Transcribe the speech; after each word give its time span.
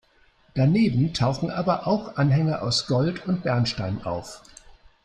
Daneben 0.55 1.13
tauchen 1.13 1.51
aber 1.51 1.85
auch 1.85 2.15
Anhänger 2.15 2.63
aus 2.63 2.87
Gold 2.87 3.27
und 3.27 3.43
Bernstein 3.43 4.03
auf. 4.03 4.41